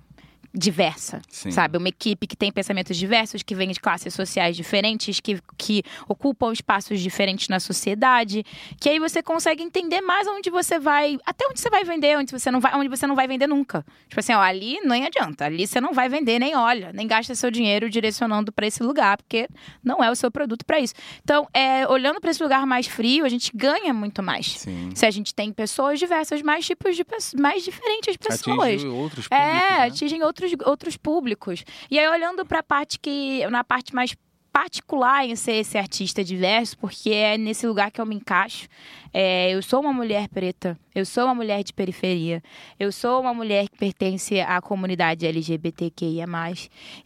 [0.53, 1.49] diversa, Sim.
[1.51, 1.77] sabe?
[1.77, 6.53] Uma equipe que tem pensamentos diversos, que vem de classes sociais diferentes, que, que ocupam
[6.53, 8.45] espaços diferentes na sociedade,
[8.79, 12.31] que aí você consegue entender mais onde você vai, até onde você vai vender, onde
[12.31, 13.83] você não vai, onde você não vai vender nunca.
[14.07, 17.33] Tipo assim, ó, ali nem adianta, ali você não vai vender, nem olha, nem gasta
[17.33, 19.47] seu dinheiro direcionando para esse lugar, porque
[19.83, 20.93] não é o seu produto para isso.
[21.23, 24.59] Então, é, olhando para esse lugar mais frio, a gente ganha muito mais.
[24.59, 24.91] Sim.
[24.93, 28.59] Se a gente tem pessoas diversas, mais tipos de pessoas, mais diferentes pessoas.
[28.59, 29.87] Atinge outros públicos, É, né?
[29.87, 31.63] atingem outros, outros públicos.
[31.89, 33.45] E aí, olhando para a parte que.
[33.47, 34.15] na parte mais
[34.53, 38.67] particular em ser esse artista diverso, porque é nesse lugar que eu me encaixo.
[39.11, 42.41] É, eu sou uma mulher preta, eu sou uma mulher de periferia,
[42.79, 46.25] eu sou uma mulher que pertence à comunidade LGBTQIA.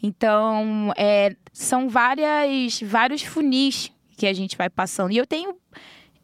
[0.04, 5.12] Então, é, são várias, vários funis que a gente vai passando.
[5.12, 5.56] E eu tenho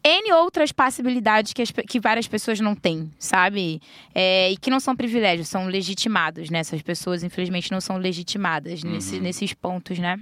[0.06, 3.80] N outras possibilidades que, as que várias pessoas não têm, sabe?
[4.14, 6.58] É, e que não são privilégios, são legitimados, né?
[6.58, 10.20] Essas pessoas, infelizmente, não são legitimadas nesse- nesses pontos, né?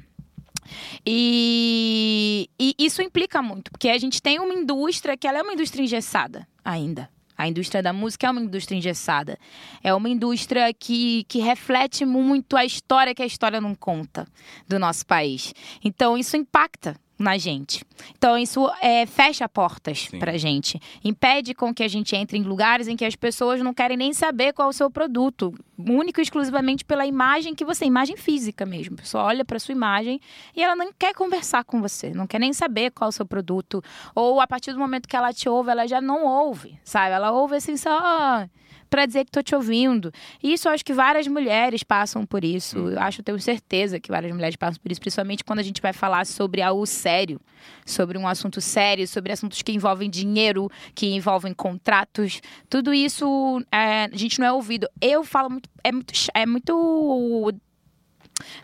[1.05, 5.53] E, e isso implica muito, porque a gente tem uma indústria que ela é uma
[5.53, 7.09] indústria engessada ainda.
[7.37, 9.37] A indústria da música é uma indústria engessada.
[9.83, 14.29] É uma indústria que, que reflete muito a história que a história não conta
[14.69, 15.53] do nosso país.
[15.83, 17.85] Então, isso impacta na gente.
[18.17, 20.19] Então, isso é, fecha portas Sim.
[20.19, 20.81] pra gente.
[21.05, 24.13] Impede com que a gente entre em lugares em que as pessoas não querem nem
[24.13, 25.55] saber qual é o seu produto.
[25.79, 27.85] Único e exclusivamente pela imagem que você...
[27.85, 28.95] Imagem física mesmo.
[28.95, 30.21] A pessoa olha pra sua imagem
[30.57, 32.11] e ela não quer conversar com você.
[32.11, 33.83] Não quer nem saber qual é o seu produto.
[34.15, 37.15] Ou, a partir do momento que ela te ouve, ela já não ouve, sabe?
[37.15, 38.47] Ela ouve assim só
[38.93, 40.13] pra dizer que tô te ouvindo.
[40.43, 42.77] E isso eu acho que várias mulheres passam por isso.
[42.77, 45.81] Eu acho, eu tenho certeza que várias mulheres passam por isso, principalmente quando a gente
[45.81, 47.41] vai falar sobre algo sério,
[47.87, 52.43] sobre um assunto sério, sobre assuntos que envolvem dinheiro, que envolvem contratos.
[52.69, 54.87] Tudo isso é, a gente não é ouvido.
[55.01, 57.55] Eu falo muito, é muito, é muito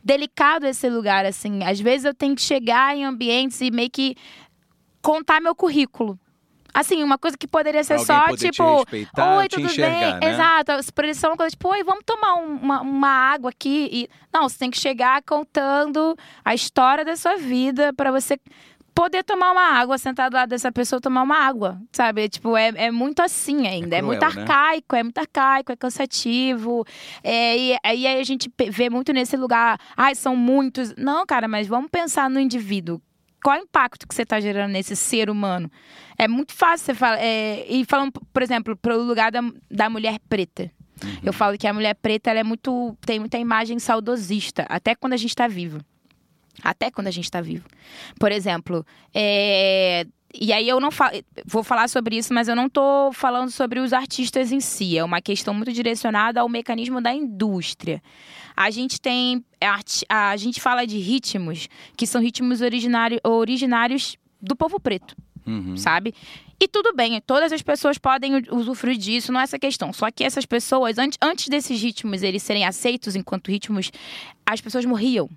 [0.04, 1.64] delicado esse lugar, assim.
[1.64, 4.14] Às vezes eu tenho que chegar em ambientes e meio que
[5.00, 6.20] contar meu currículo.
[6.72, 8.64] Assim, uma coisa que poderia ser Alguém só, tipo,
[9.38, 9.78] oi, tudo bem?
[9.78, 10.18] né?
[10.22, 10.72] Exato.
[10.94, 13.88] Poderia ser uma coisa tipo, oi, vamos tomar um- uma, uma água aqui.
[13.92, 14.08] E...
[14.32, 18.38] Não, você tem que chegar contando a história da sua vida para você
[18.94, 22.28] poder tomar uma água, sentar do lado dessa pessoa tomar uma água, sabe?
[22.28, 23.94] Tipo, é, é muito assim ainda.
[23.96, 24.42] É, cruel, muito né?
[24.42, 26.84] arcaico, é muito arcaico, é cansativo.
[27.22, 30.94] É, e aí a gente vê muito nesse lugar, ai, são muitos.
[30.96, 33.00] Não, cara, mas vamos pensar no indivíduo.
[33.42, 35.70] Qual é o impacto que você está gerando nesse ser humano?
[36.18, 37.18] É muito fácil você falar.
[37.18, 40.70] é, e falando, por exemplo, para o lugar da, da mulher preta.
[41.22, 42.96] Eu falo que a mulher preta é muito.
[43.02, 45.80] tem muita imagem saudosista, até quando a gente está vivo.
[46.62, 47.68] Até quando a gente está vivo.
[48.18, 51.10] Por exemplo, é, e aí eu não fa
[51.46, 54.98] vou falar sobre isso, mas eu não tô falando sobre os artistas em si.
[54.98, 58.02] É uma questão muito direcionada ao mecanismo da indústria.
[58.56, 59.44] A gente tem.
[60.08, 65.16] A, gente fala de ritmos que são ritmos originário, originários do povo preto.
[65.46, 65.76] Uhum.
[65.76, 66.14] Sabe?
[66.60, 69.92] E tudo bem, todas as pessoas podem usufruir disso, não é essa questão.
[69.92, 73.90] Só que essas pessoas, antes, antes desses ritmos eles serem aceitos enquanto ritmos,
[74.44, 75.30] as pessoas morriam.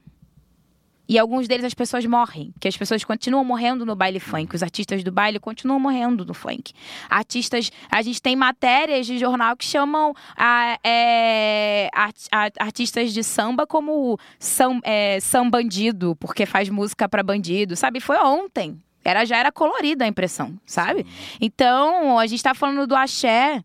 [1.12, 4.64] E alguns deles as pessoas morrem, que as pessoas continuam morrendo no baile funk, os
[4.64, 6.72] artistas do baile continuam morrendo no funk.
[7.10, 13.26] Artistas, a gente tem matérias de jornal que chamam a, é, art- a- artistas de
[13.26, 18.00] samba como sam, é, sambandido, porque faz música pra bandido, sabe?
[18.00, 18.82] Foi ontem.
[19.04, 21.06] Era, já era colorida a impressão, sabe?
[21.42, 23.62] Então, a gente tá falando do axé,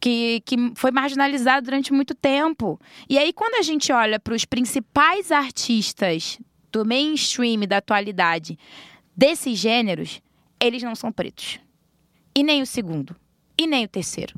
[0.00, 2.80] que, que foi marginalizado durante muito tempo.
[3.06, 6.38] E aí, quando a gente olha para os principais artistas
[6.76, 8.58] do mainstream da atualidade
[9.16, 10.20] desses gêneros,
[10.60, 11.58] eles não são pretos.
[12.36, 13.16] E nem o segundo.
[13.58, 14.34] E nem o terceiro.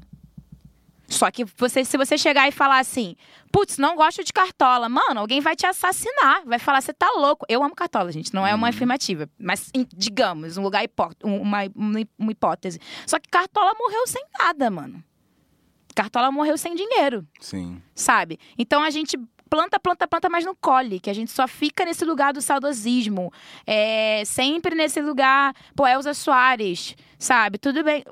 [1.09, 3.17] Só que você, se você chegar e falar assim,
[3.51, 7.47] putz, não gosto de cartola, mano, alguém vai te assassinar, vai falar, você tá louco.
[7.49, 11.61] Eu amo cartola, gente, não é uma afirmativa, mas digamos, um lugar hipó um- uma,
[12.19, 12.79] uma hipótese.
[13.07, 15.03] Só que cartola morreu sem nada, mano.
[15.95, 17.83] Cartola morreu sem dinheiro Sim.
[17.95, 18.39] sabe?
[18.57, 22.05] Então a gente planta, planta, planta, mas não colhe, que a gente só fica nesse
[22.05, 23.33] lugar do saudosismo,
[23.67, 27.59] é, sempre nesse lugar, pô, Elza Soares, sabe?
[27.59, 28.05] Tudo bem,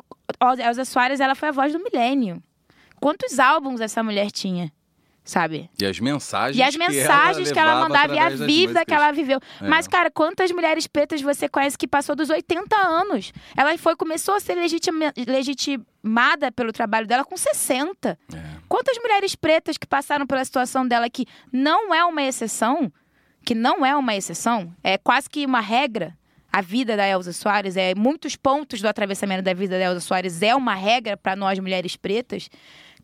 [0.65, 2.43] Elza Soares, ela foi a voz do milênio.
[3.01, 4.73] Quantos álbuns essa mulher tinha,
[5.27, 5.69] sabe?
[5.79, 8.95] E as mensagens E as que mensagens que ela levava mandava e a vida que
[8.95, 9.39] ela viveu.
[9.61, 9.69] É.
[9.69, 13.33] Mas, cara, quantas mulheres pretas você conhece que passou dos 80 anos?
[13.57, 15.13] Ela foi, começou a ser legitima-
[15.65, 18.19] legitimada pelo trabalho dela com 60.
[18.33, 18.39] É.
[18.69, 22.91] Quantas mulheres pretas que passaram pela situação dela que não é uma exceção,
[23.45, 26.17] que não é uma exceção, é quase que uma regra.
[26.53, 30.41] A vida da Elza Soares é muitos pontos do atravessamento da vida da Elza Soares
[30.41, 32.49] é uma regra para nós mulheres pretas.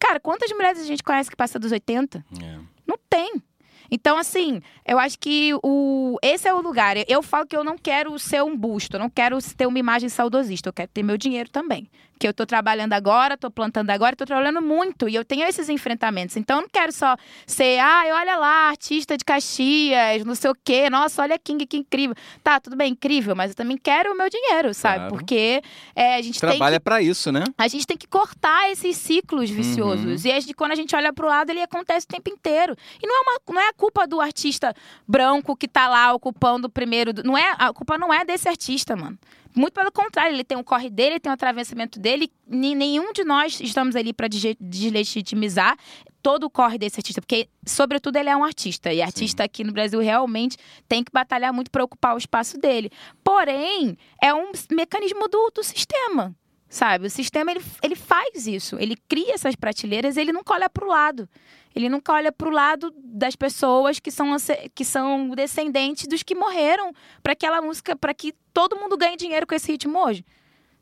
[0.03, 2.25] Cara, quantas mulheres a gente conhece que passa dos 80?
[2.43, 2.59] É.
[2.85, 3.41] Não tem.
[3.89, 6.97] Então, assim, eu acho que o, esse é o lugar.
[6.97, 9.79] Eu, eu falo que eu não quero ser um busto, eu não quero ter uma
[9.79, 11.89] imagem saudosista, eu quero ter meu dinheiro também.
[12.23, 15.69] Que eu tô trabalhando agora, tô plantando agora, tô trabalhando muito e eu tenho esses
[15.69, 16.37] enfrentamentos.
[16.37, 20.55] Então, eu não quero só ser, ah, olha lá, artista de Caxias, não sei o
[20.63, 22.15] quê, nossa, olha King, que incrível.
[22.41, 24.99] Tá, tudo bem, incrível, mas eu também quero o meu dinheiro, sabe?
[24.99, 25.15] Claro.
[25.17, 25.61] Porque
[25.97, 27.43] é, a gente tem que Trabalha pra isso, né?
[27.59, 30.25] a gente tem que cortar esses ciclos viciosos.
[30.25, 32.77] E a gente- quando a gente olha pro lado, ele acontece o tempo inteiro.
[33.03, 34.73] E não é, uma, não é a culpa do artista
[35.09, 37.13] branco que tá lá ocupando o primeiro.
[37.25, 39.19] Não é, a culpa não é desse artista, mano.
[39.55, 42.31] Muito pelo contrário, ele tem um corre dele, ele tem um atravessamento dele.
[42.47, 45.77] Nenhum de nós estamos ali para deslegitimizar
[46.23, 48.93] todo o corre desse artista, porque, sobretudo, ele é um artista.
[48.93, 50.57] E artista aqui no Brasil realmente
[50.89, 52.91] tem que batalhar muito para ocupar o espaço dele.
[53.25, 56.35] Porém, é um mecanismo do, do sistema.
[56.73, 57.07] Sabe?
[57.07, 58.79] O sistema ele, ele faz isso.
[58.81, 61.29] Ele cria essas prateleiras, ele nunca olha para o lado.
[61.77, 64.35] Ele nunca olha para o lado das pessoas que são,
[64.75, 66.91] que são descendentes dos que morreram
[67.23, 70.25] para aquela música, para que todo mundo ganhe dinheiro com esse ritmo hoje.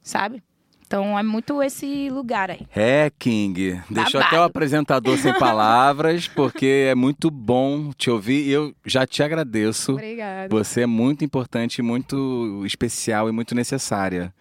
[0.01, 0.41] Sabe?
[0.87, 2.69] Então é muito esse lugar aí.
[2.73, 3.83] É, King.
[3.91, 4.51] Deixou até o Babado.
[4.51, 9.95] apresentador sem palavras, porque é muito bom te ouvir e eu já te agradeço.
[9.95, 10.49] Obrigada.
[10.51, 14.33] Você é muito importante, muito especial e muito necessária.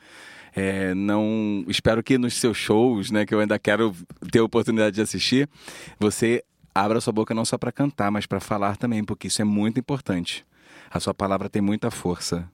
[0.59, 3.95] É, não espero que nos seus shows, né, que eu ainda quero
[4.29, 5.49] ter a oportunidade de assistir,
[5.97, 6.43] você
[6.75, 9.79] abra sua boca não só para cantar, mas para falar também, porque isso é muito
[9.79, 10.45] importante.
[10.91, 12.45] A sua palavra tem muita força.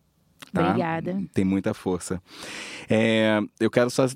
[0.53, 0.69] tá?
[0.69, 1.19] Obrigada.
[1.33, 2.21] Tem muita força.
[2.87, 4.07] É, eu quero só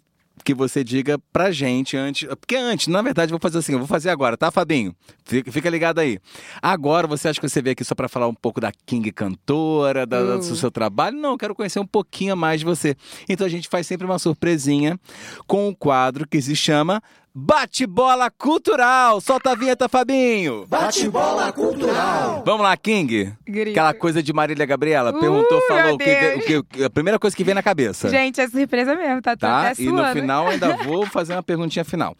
[0.43, 2.27] que você diga pra gente antes.
[2.39, 4.95] Porque antes, na verdade, eu vou fazer assim, eu vou fazer agora, tá, Fabinho?
[5.25, 6.19] Fica, fica ligado aí.
[6.61, 10.05] Agora, você acha que você veio aqui só pra falar um pouco da King cantora,
[10.05, 10.37] da, Uh.
[10.39, 11.17] do seu trabalho?
[11.17, 12.95] Não, eu quero conhecer um pouquinho mais de você.
[13.27, 14.99] Então a gente faz sempre uma surpresinha
[15.47, 17.01] com um quadro que se chama
[17.49, 19.21] Bate-Bola Cultural.
[19.21, 20.65] Solta a vinheta, Fabinho.
[20.67, 22.43] Bate-bola cultural.
[22.45, 23.33] Vamos lá, King.
[23.47, 23.71] Grita.
[23.71, 25.17] Aquela coisa de Marília Gabriela.
[25.17, 28.41] Perguntou, Uh, falou o que, o que- a primeira coisa que vem na cabeça Gente,
[28.41, 29.69] é surpresa mesmo, tá, tá?
[29.69, 32.13] até E no final ainda vou fazer uma perguntinha final.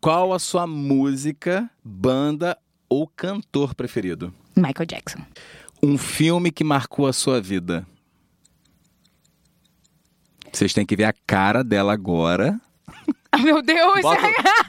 [0.00, 4.34] Qual a sua música, banda ou cantor preferido?
[4.56, 5.20] Michael Jackson.
[5.80, 7.86] Um filme que marcou a sua vida.
[10.52, 12.60] Vocês têm que ver a cara dela agora.
[13.36, 14.00] Ah, meu Deus!
[14.02, 14.22] Bota,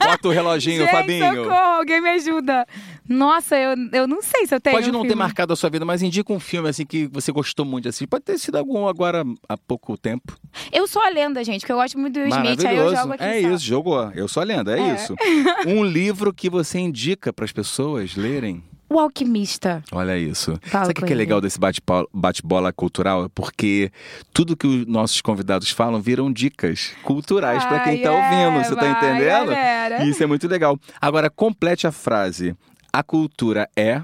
[0.04, 1.34] bota o reloginho, Gente, Fabinho.
[1.44, 2.66] socorro, alguém me ajuda.
[3.08, 5.70] Nossa, eu, eu não sei se eu tenho Pode um não ter marcado a sua
[5.70, 8.06] vida, mas indica um filme assim que você gostou muito de assistir.
[8.06, 10.36] Pode ter sido algum agora há pouco tempo.
[10.70, 13.24] Eu sou a lenda, gente, porque eu gosto muito do Smith, aí eu jogo aqui
[13.24, 13.48] é só.
[13.48, 14.10] isso, jogou.
[14.14, 14.94] Eu sou a lenda, é, É.
[14.94, 15.14] isso.
[15.66, 18.62] Um livro que você indica para as pessoas lerem.
[18.90, 19.82] O Alquimista.
[19.92, 20.58] Olha isso.
[20.62, 23.26] Fala Sabe o que é legal desse bate-bola bate-bola cultural?
[23.26, 23.92] É porque
[24.32, 28.64] tudo que os nossos convidados falam viram dicas culturais para quem tá é, ouvindo.
[28.64, 29.46] Você tá vai, entendendo?
[29.48, 30.04] galera.
[30.06, 30.78] Isso é muito legal.
[31.00, 32.56] Agora, complete a frase.
[32.90, 34.02] A cultura é.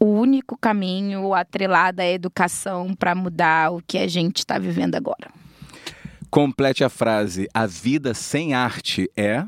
[0.00, 5.30] O único caminho atrelado à educação para mudar o que a gente está vivendo agora.
[6.30, 7.46] Complete a frase.
[7.52, 9.44] A vida sem arte é.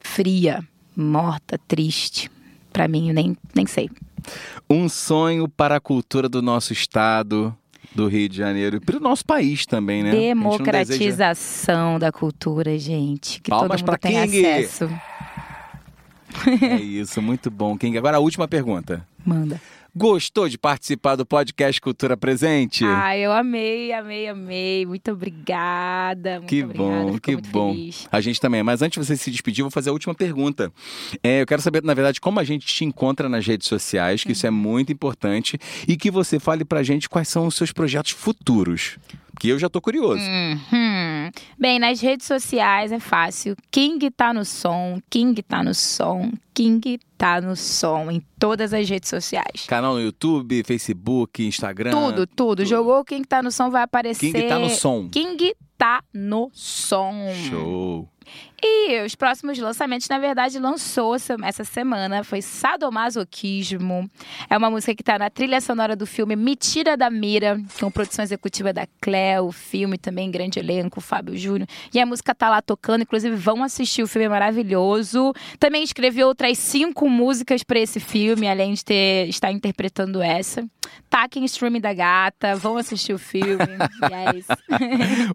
[0.00, 0.66] Fria,
[1.00, 2.30] morta, triste.
[2.72, 3.90] Para mim, nem, nem sei.
[4.68, 7.56] Um sonho para a cultura do nosso estado,
[7.94, 10.10] do Rio de Janeiro e para o nosso país também, né?
[10.12, 13.40] Não deseja- Democratização da cultura, gente.
[13.40, 14.46] Que Palmas todo mundo tenha King.
[14.46, 14.88] acesso.
[16.62, 17.76] É isso, muito bom.
[17.76, 19.04] King, agora a última pergunta.
[19.26, 19.60] Manda.
[19.94, 22.84] Gostou de participar do podcast Cultura Presente?
[22.84, 24.86] Ah, eu amei, amei, amei.
[24.86, 26.38] Muito obrigada.
[26.38, 26.88] Muito Que obrigada.
[27.02, 27.72] bom, Fico que bom.
[27.74, 28.08] feliz.
[28.10, 28.62] A gente também.
[28.62, 30.72] Mas antes de você se despedir, eu vou fazer a última pergunta.
[31.22, 34.32] É, eu quero saber, na verdade, como a gente te encontra nas redes sociais, que
[34.32, 38.12] isso é muito importante, e que você fale pra gente quais são os seus projetos
[38.12, 38.96] futuros.
[39.40, 40.22] Que eu já tô curioso.
[40.22, 41.30] Uhum.
[41.58, 43.56] Bem, nas redes sociais é fácil.
[43.70, 48.86] King tá no som, King tá no som, King tá no som em todas as
[48.86, 49.64] redes sociais.
[49.66, 51.90] Canal no YouTube, Facebook, Instagram.
[51.90, 52.66] Tudo, tudo.
[52.66, 54.30] Jogou King tá no som vai aparecer.
[54.30, 55.08] King tá no som.
[55.08, 57.14] King tá no som.
[57.48, 58.08] Show.
[58.62, 62.22] E os próximos lançamentos, na verdade, lançou essa- semana.
[62.22, 64.10] Foi Sadomasoquismo.
[64.48, 67.90] É uma música que tá na trilha sonora do filme Me Tira da Mira, com
[67.90, 71.66] produção executiva da Cleo, o filme também, grande elenco, Fábio Júnior.
[71.92, 75.32] E a música tá lá tocando, inclusive vão assistir, o filme é maravilhoso.
[75.58, 80.62] Também escrevi outras cinco músicas para esse filme, além de ter, estar interpretando essa.
[81.08, 83.56] Taquem streaming da gata, vão assistir o filme.
[84.10, 84.48] e é isso.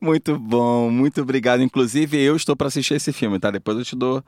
[0.01, 1.61] Muito bom, muito obrigado.
[1.63, 3.49] Inclusive, eu estou para assistir esse filme, tá?
[3.51, 4.23] Depois eu te dou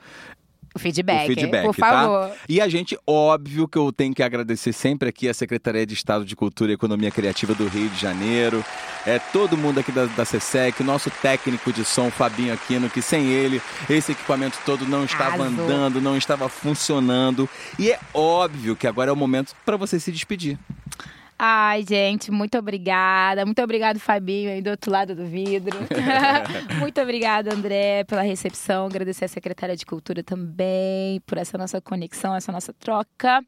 [0.75, 1.89] O feedback, o feedback, por tá?
[1.89, 2.31] favor.
[2.47, 6.23] E a gente, óbvio que eu tenho que agradecer sempre aqui a Secretaria de Estado
[6.23, 8.63] de Cultura e Economia Criativa do Rio de Janeiro,
[9.05, 13.01] é todo mundo aqui da, da SESEC, o nosso técnico de som, Fabinho Aquino, que
[13.01, 15.65] sem ele, esse equipamento todo não estava Arrasou.
[15.65, 17.49] andando, não estava funcionando.
[17.79, 20.59] E é óbvio que agora é o momento para você se despedir.
[21.39, 23.45] Ai, gente, muito obrigada.
[23.45, 25.77] Muito obrigado, Fabinho, aí do outro lado do vidro.
[26.79, 28.87] muito obrigada, André, pela recepção.
[28.87, 33.43] Agradecer a secretária de Cultura também por essa nossa conexão, essa nossa troca.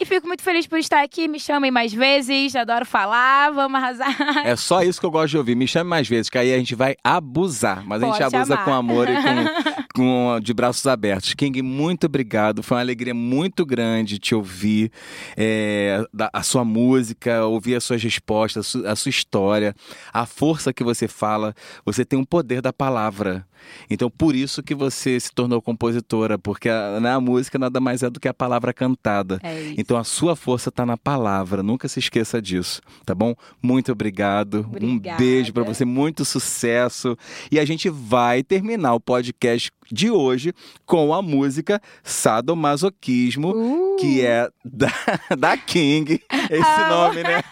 [0.00, 1.26] E fico muito feliz por estar aqui.
[1.26, 4.46] Me chamem mais vezes, adoro falar, vamos arrasar.
[4.46, 5.56] É só isso que eu gosto de ouvir.
[5.56, 7.84] Me chame mais vezes, que aí a gente vai abusar.
[7.84, 11.34] Mas a gente Pode abusa com amor e com, com- de braços abertos.
[11.34, 12.62] King, muito obrigado.
[12.62, 14.90] Foi uma alegria muito grande te ouvir.
[15.36, 19.74] é, da- a sua música, ouvir as suas respostas, a su- a sua história,
[20.12, 21.54] a força que você fala.
[21.84, 23.46] Você tem um poder da palavra.
[23.90, 28.08] Então, por isso que você se tornou compositora, porque a, na música nada mais é
[28.10, 29.40] do que a palavra cantada.
[29.42, 29.74] É.
[29.76, 33.34] Então a sua força está na palavra, nunca se esqueça disso, tá bom?
[33.60, 34.64] Muito obrigado.
[34.70, 35.18] Um Obrigada.
[35.18, 37.16] beijo para você, muito sucesso.
[37.50, 40.52] E a gente vai terminar o podcast de hoje
[40.86, 43.96] com a música Sadomasoquismo, Uh.
[43.98, 44.88] que é da,
[45.36, 46.22] da King.
[46.50, 46.88] Esse Amo.
[46.90, 47.42] nome, né?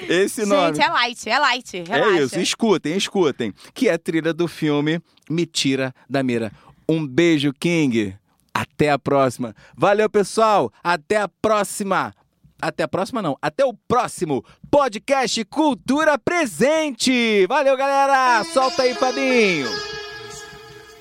[0.08, 0.74] Esse nome.
[0.76, 1.76] Gente, é light, é light.
[1.76, 2.22] É Relaxa.
[2.24, 3.52] isso, escutem, escutem.
[3.74, 6.52] Que é a trilha do filme Me Tira da Mira.
[6.88, 8.16] Um beijo, King.
[8.52, 9.54] Até a próxima.
[9.76, 10.72] Valeu, pessoal.
[10.82, 12.12] Até a próxima.
[12.60, 13.38] Até a próxima, não.
[13.40, 17.46] Até o próximo podcast Cultura Presente.
[17.46, 18.44] Valeu, galera.
[18.44, 19.99] Solta aí, Fabinho.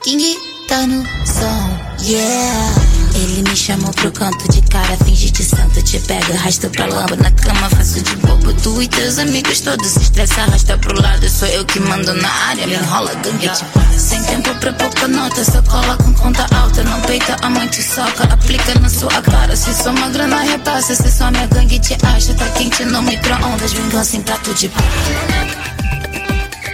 [0.02, 0.24] King
[0.70, 2.74] tá no som, yeah.
[3.16, 7.18] Ele me chamou pro canto de cara, finge de santo, te pega, arrasta pra lamba
[7.18, 8.54] na cama, faço de bobo.
[8.54, 12.30] Tu e teus amigos todos se estressa, arrasta pro lado, sou eu que mando na
[12.30, 13.52] área, me enrola gangue.
[13.98, 17.84] Sem tempo pra pouca nota, só cola com conta alta, não peita a mãe te
[17.84, 19.54] soca, aplica na sua cara.
[19.54, 23.74] Se sou uma grana repassa, se só minha gangue te acha, tá quente no micro-ondas,
[23.74, 25.79] vingança em prato de prata.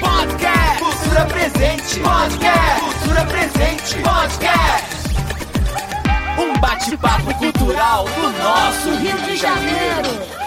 [0.05, 1.99] Podcast Cultura Presente.
[1.99, 3.95] Podcast Cultura Presente.
[4.03, 4.95] Podcast.
[6.37, 10.44] Um bate-papo cultural do nosso Rio de Janeiro.